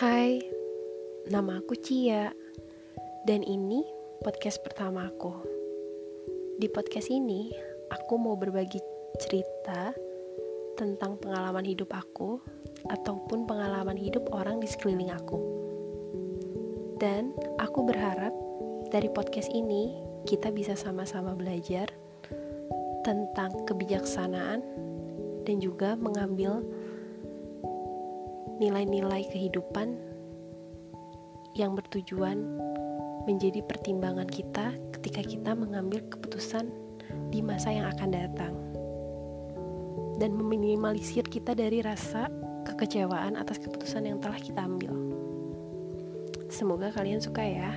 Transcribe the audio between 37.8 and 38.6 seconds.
akan datang